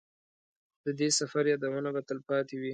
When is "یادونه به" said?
1.53-2.01